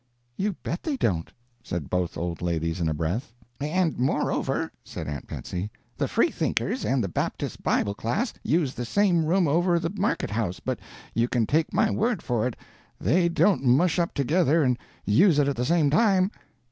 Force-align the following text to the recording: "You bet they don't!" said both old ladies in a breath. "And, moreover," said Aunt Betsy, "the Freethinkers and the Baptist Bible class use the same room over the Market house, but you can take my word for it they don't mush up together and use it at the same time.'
"You 0.35 0.53
bet 0.63 0.81
they 0.81 0.97
don't!" 0.97 1.31
said 1.61 1.87
both 1.87 2.17
old 2.17 2.41
ladies 2.41 2.81
in 2.81 2.89
a 2.89 2.93
breath. 2.95 3.31
"And, 3.59 3.99
moreover," 3.99 4.71
said 4.83 5.07
Aunt 5.07 5.27
Betsy, 5.27 5.69
"the 5.95 6.07
Freethinkers 6.07 6.83
and 6.83 7.03
the 7.03 7.07
Baptist 7.07 7.61
Bible 7.61 7.93
class 7.93 8.33
use 8.41 8.73
the 8.73 8.83
same 8.83 9.23
room 9.25 9.47
over 9.47 9.77
the 9.77 9.91
Market 9.95 10.31
house, 10.31 10.59
but 10.59 10.79
you 11.13 11.27
can 11.27 11.45
take 11.45 11.71
my 11.71 11.91
word 11.91 12.23
for 12.23 12.47
it 12.47 12.55
they 12.99 13.29
don't 13.29 13.63
mush 13.63 13.99
up 13.99 14.15
together 14.15 14.63
and 14.63 14.75
use 15.05 15.37
it 15.37 15.47
at 15.47 15.55
the 15.55 15.65
same 15.65 15.91
time.' 15.91 16.31